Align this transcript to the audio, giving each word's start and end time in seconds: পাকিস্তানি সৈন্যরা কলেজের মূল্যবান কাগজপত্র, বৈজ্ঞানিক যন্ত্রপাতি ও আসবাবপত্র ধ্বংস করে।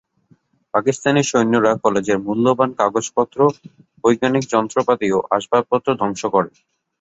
পাকিস্তানি 0.73 1.21
সৈন্যরা 1.23 1.71
কলেজের 1.83 2.17
মূল্যবান 2.25 2.69
কাগজপত্র, 2.79 3.39
বৈজ্ঞানিক 4.03 4.43
যন্ত্রপাতি 4.53 5.07
ও 5.11 5.29
আসবাবপত্র 5.35 5.87
ধ্বংস 5.99 6.21
করে। 6.35 6.49